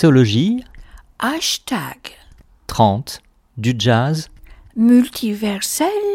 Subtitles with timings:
[0.00, 0.64] mixologie,
[1.18, 2.16] Hashtag.
[2.68, 3.20] 30,
[3.58, 4.30] du jazz,
[4.74, 6.09] multiversel.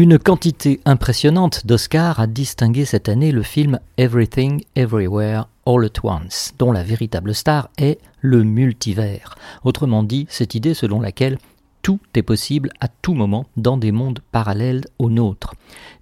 [0.00, 6.54] Une quantité impressionnante d'Oscars a distingué cette année le film Everything Everywhere All at Once,
[6.58, 9.34] dont la véritable star est le multivers.
[9.62, 11.36] Autrement dit, cette idée selon laquelle
[11.82, 15.52] tout est possible à tout moment dans des mondes parallèles aux nôtres.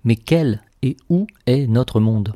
[0.05, 2.35] Mais quel et où est notre monde?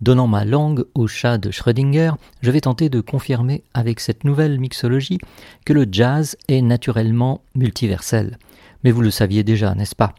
[0.00, 4.58] Donnant ma langue au chat de Schrödinger, je vais tenter de confirmer avec cette nouvelle
[4.58, 5.18] mixologie
[5.66, 8.38] que le jazz est naturellement multiversel.
[8.82, 10.14] Mais vous le saviez déjà, n'est-ce pas?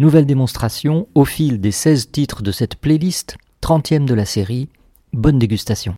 [0.00, 4.68] Nouvelle démonstration au fil des 16 titres de cette playlist, 30e de la série.
[5.12, 5.96] Bonne dégustation.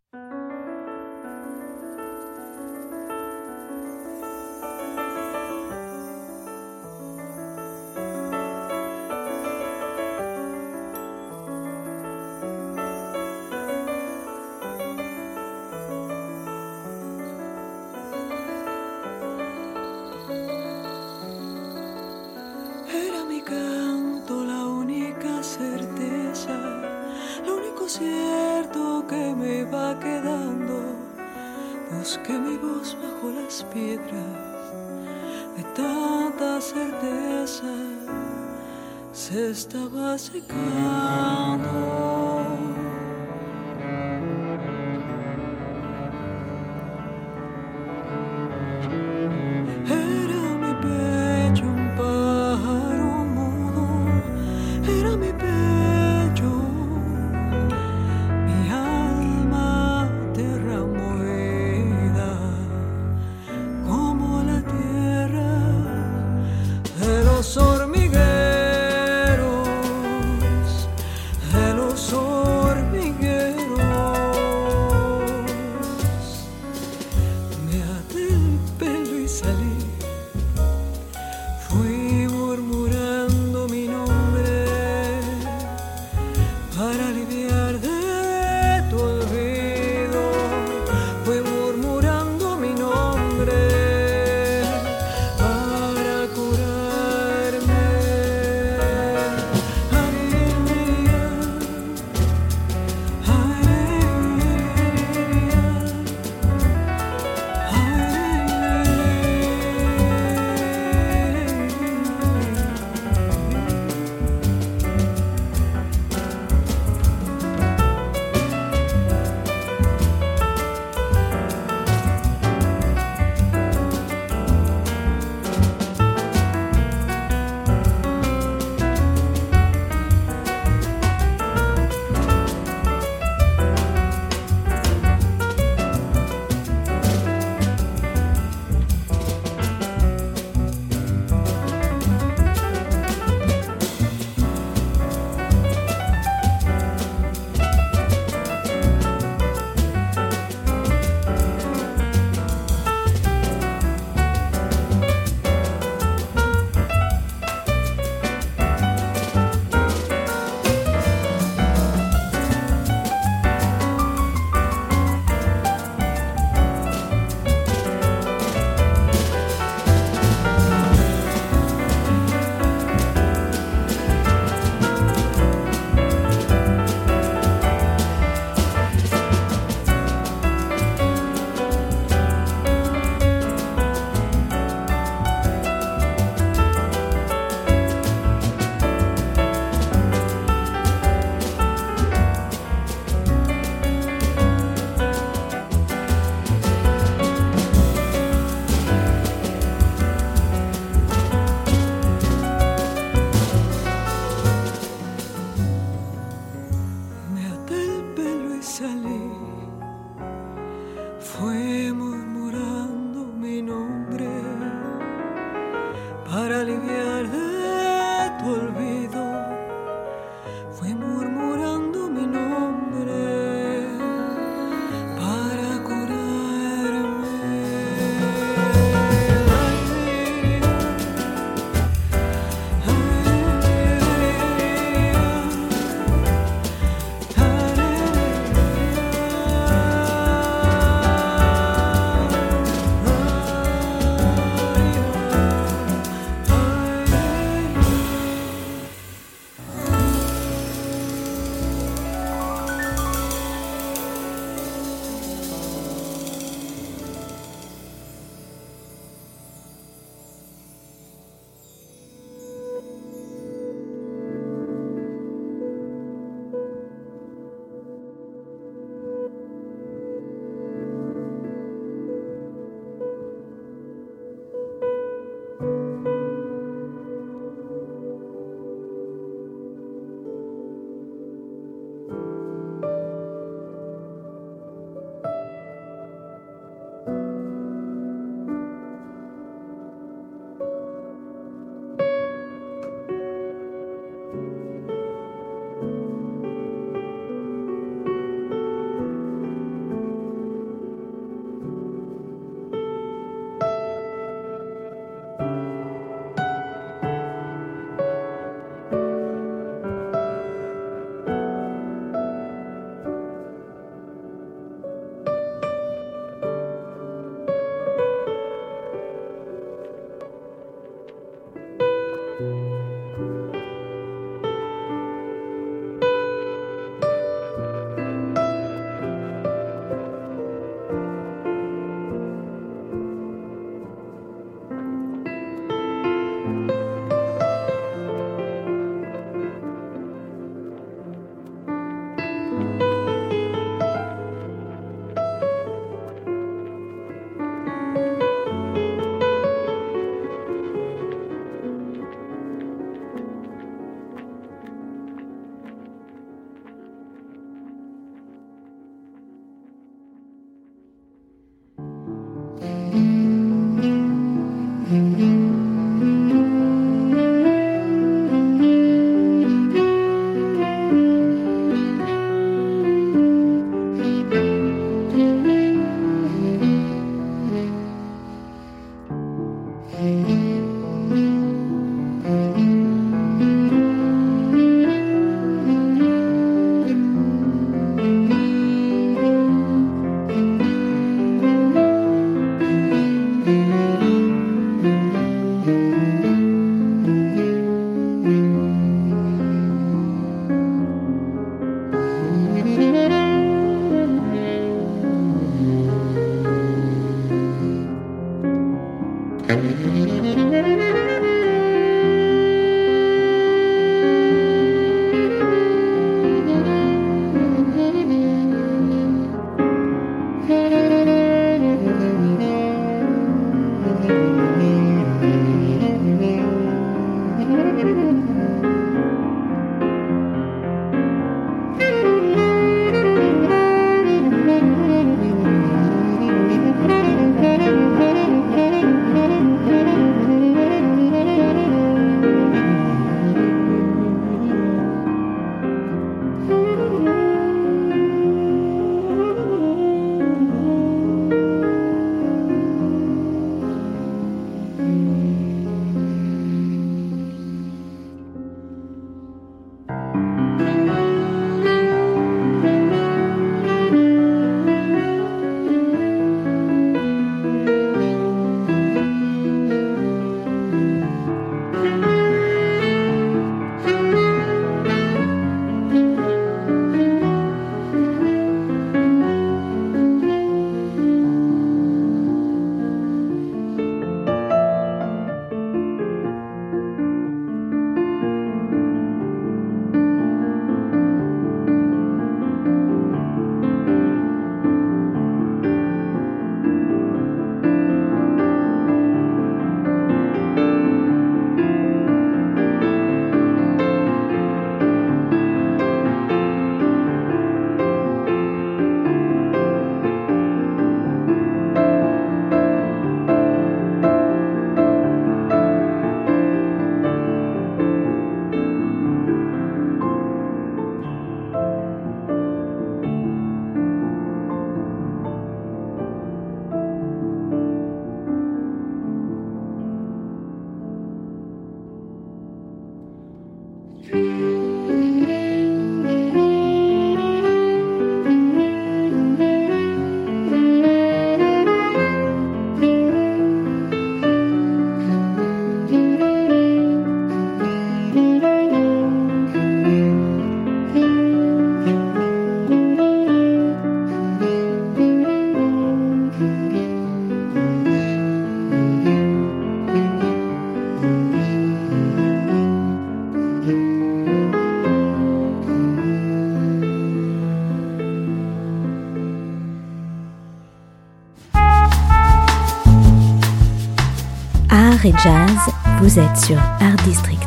[575.22, 577.40] Jazz, vous êtes sur Art District.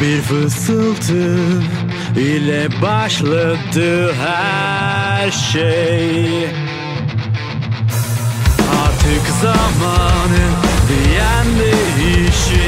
[0.00, 1.36] Bir fısıltı
[2.16, 6.48] ile başladı her şey
[8.84, 10.46] Artık zamanı
[10.88, 12.63] diyen değişimin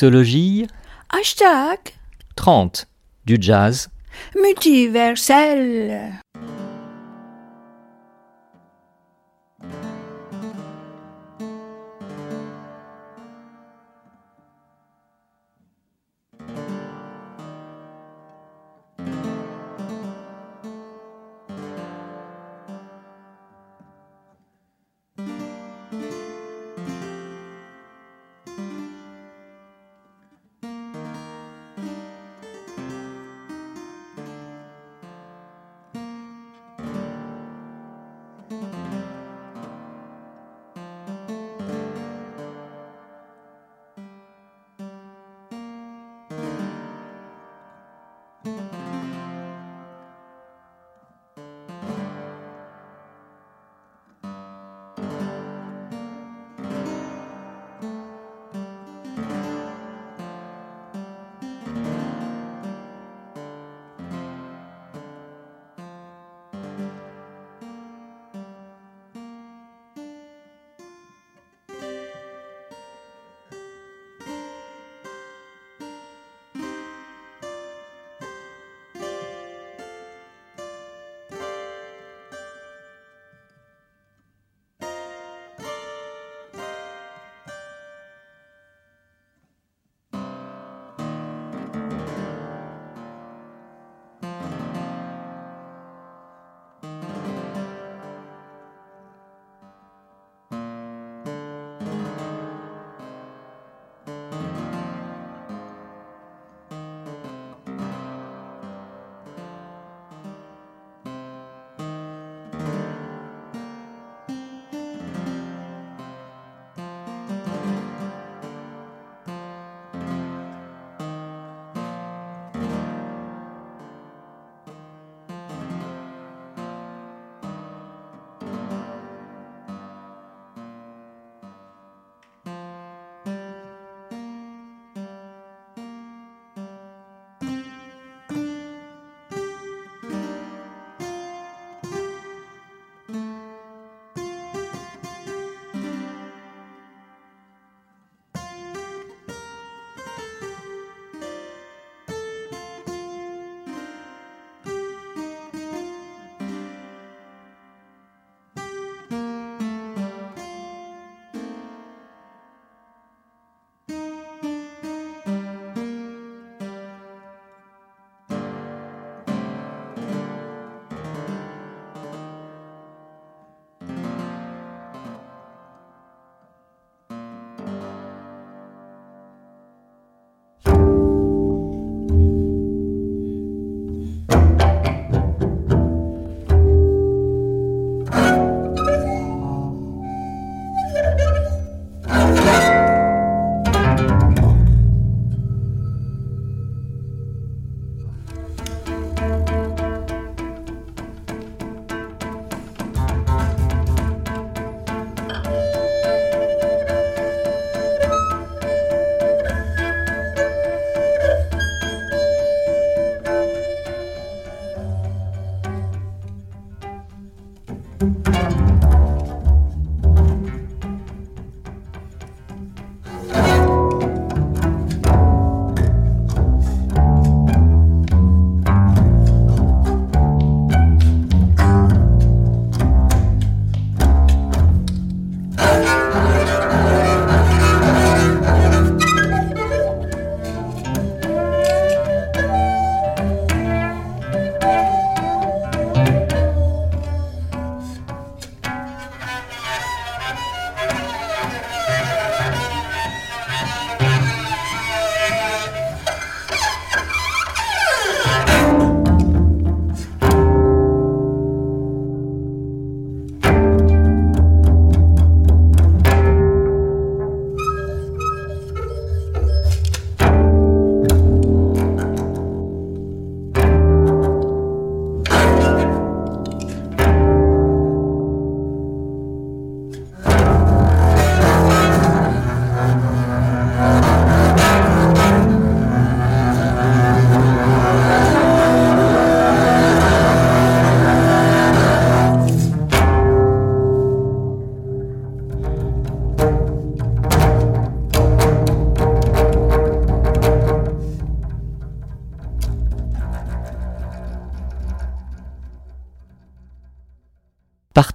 [0.00, 0.66] Mixologie,
[1.12, 1.92] Hashtag
[2.34, 2.86] 30.
[3.26, 3.90] Du jazz,
[4.34, 6.14] multiversel.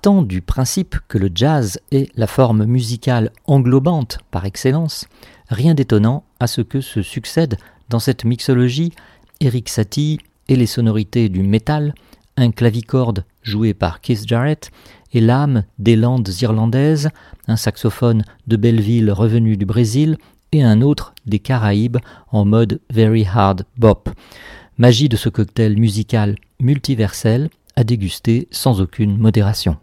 [0.06, 5.08] Partant du principe que le jazz est la forme musicale englobante par excellence,
[5.50, 7.58] rien d'étonnant à ce que se succèdent
[7.90, 8.92] dans cette mixologie
[9.40, 11.96] Eric Satie et les sonorités du métal,
[12.38, 14.70] un clavicorde joué par Keith Jarrett
[15.12, 17.10] et l'âme des Landes irlandaises,
[17.48, 20.20] un saxophone de Belleville revenu du Brésil
[20.52, 21.98] et un autre des Caraïbes
[22.32, 24.12] en mode very hard bop.
[24.78, 29.78] Magie de ce cocktail musical multiversel à déguster sans aucune modération.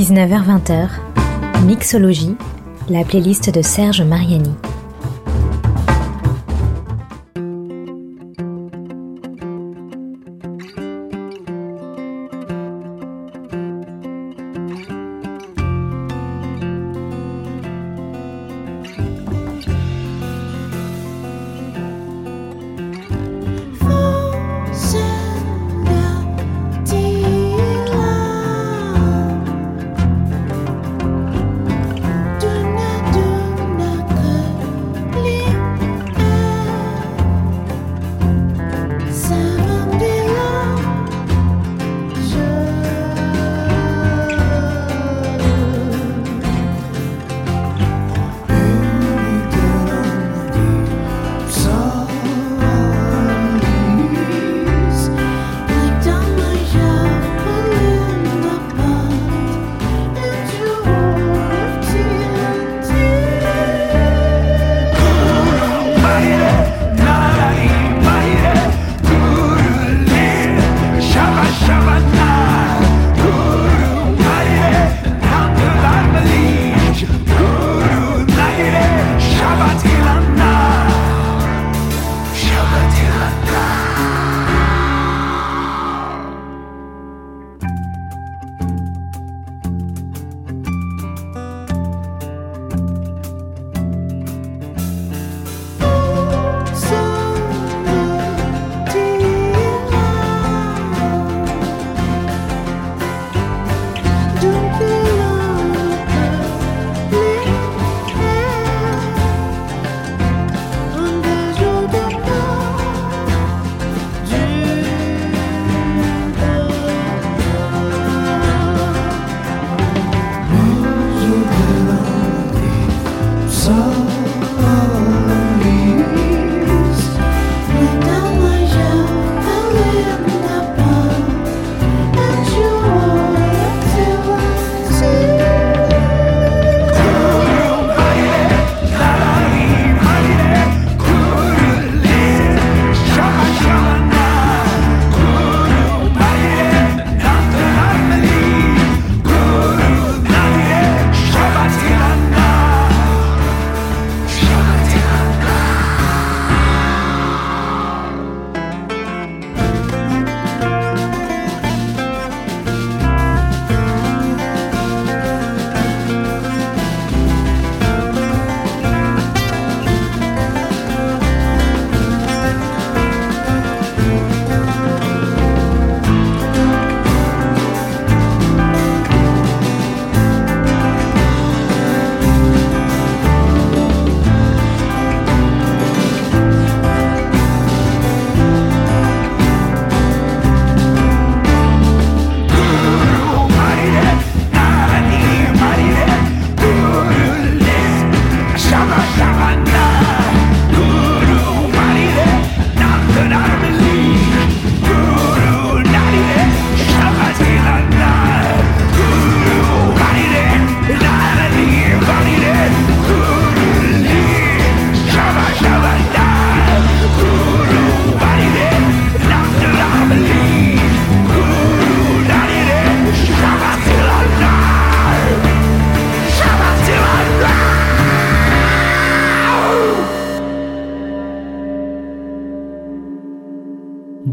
[0.00, 0.88] 19h-20h,
[1.66, 2.34] Mixologie,
[2.88, 4.54] la playlist de Serge Mariani.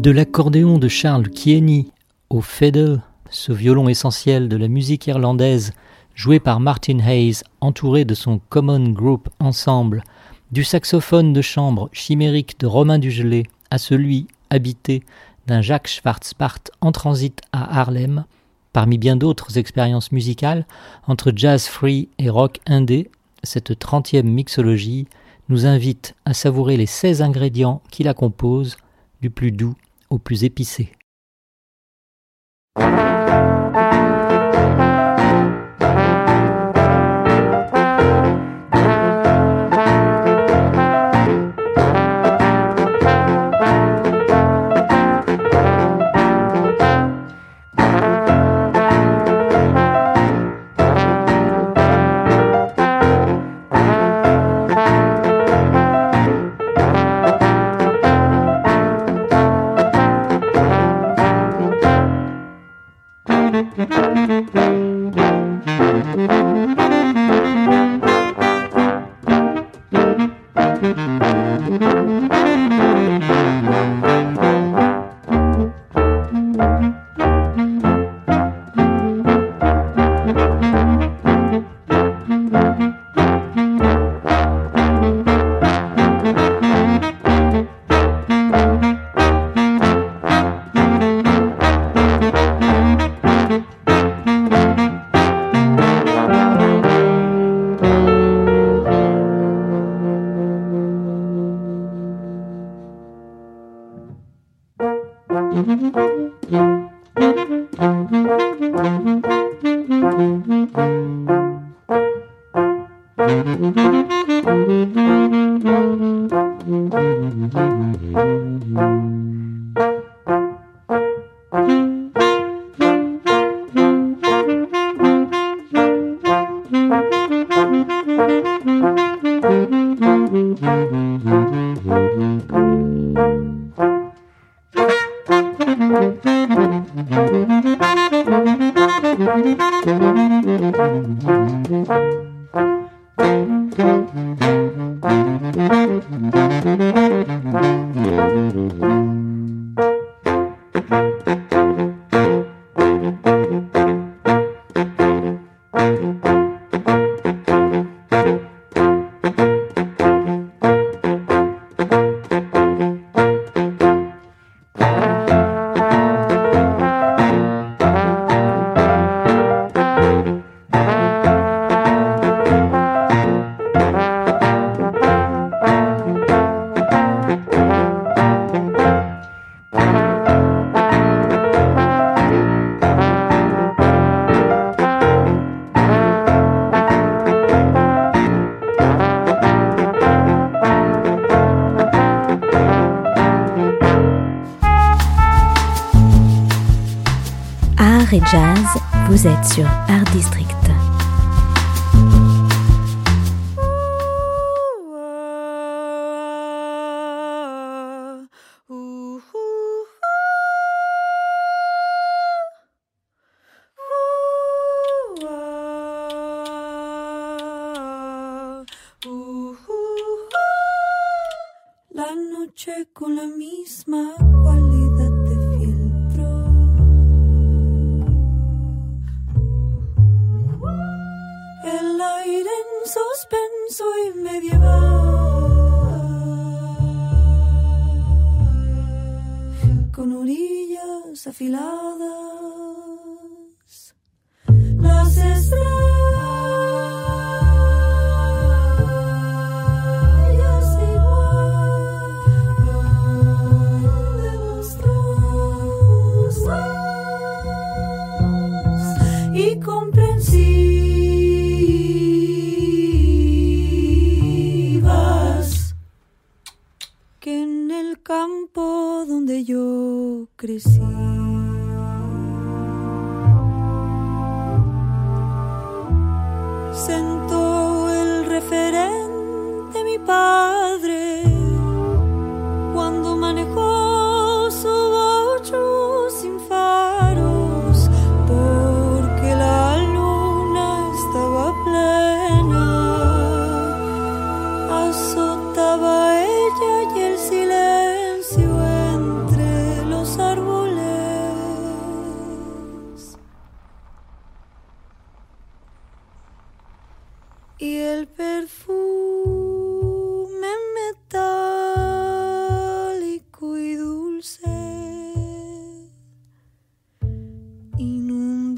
[0.08, 1.92] De l'accordéon de Charles Kieny
[2.30, 5.74] au fiddle, ce violon essentiel de la musique irlandaise
[6.14, 10.02] joué par Martin Hayes entouré de son Common Group Ensemble,
[10.50, 15.02] du saxophone de chambre chimérique de Romain Dugelet à celui habité
[15.46, 18.24] d'un Jacques Schwarzbart en transit à Harlem,
[18.72, 20.64] parmi bien d'autres expériences musicales,
[21.06, 23.10] entre jazz free et rock indé,
[23.42, 25.06] cette trentième mixologie
[25.50, 28.78] nous invite à savourer les 16 ingrédients qui la composent,
[29.20, 29.74] du plus doux
[30.10, 30.92] au plus épicé.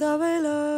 [0.01, 0.70] Davela.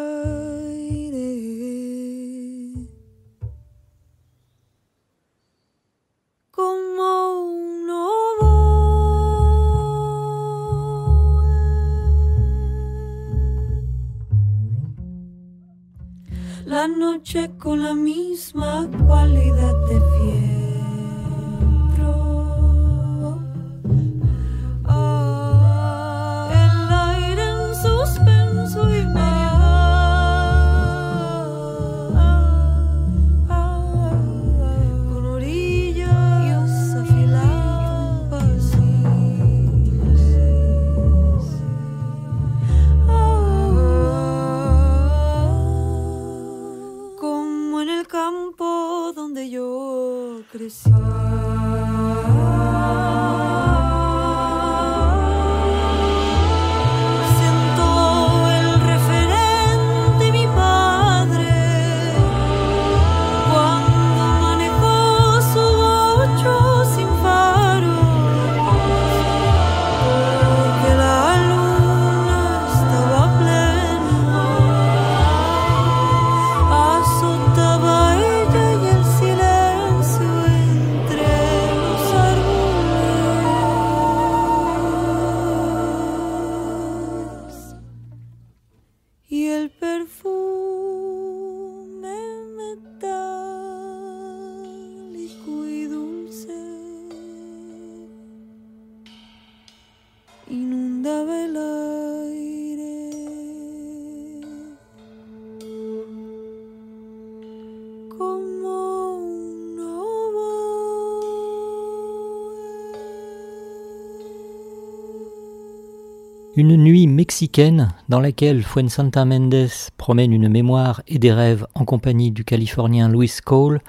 [116.55, 122.31] Une nuit mexicaine dans laquelle Fuensanta Mendes promène une mémoire et des rêves en compagnie
[122.31, 123.81] du Californien Louis Cole,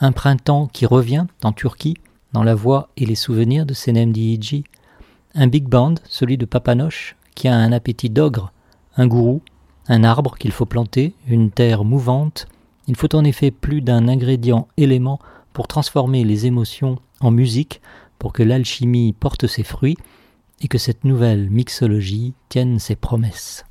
[0.00, 1.96] un printemps qui revient en Turquie
[2.34, 4.64] dans la voix et les souvenirs de Senem Dihiji,
[5.34, 8.52] un big band, celui de Papanoche, qui a un appétit d'ogre,
[8.98, 9.40] un gourou,
[9.88, 12.48] un arbre qu'il faut planter, une terre mouvante.
[12.86, 15.20] Il faut en effet plus d'un ingrédient élément
[15.54, 17.80] pour transformer les émotions en musique,
[18.18, 19.96] pour que l'alchimie porte ses fruits
[20.60, 23.64] et que cette nouvelle mixologie tienne ses promesses.